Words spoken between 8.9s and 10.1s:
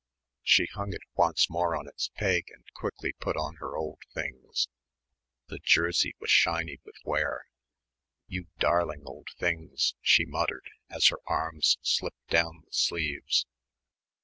old things,"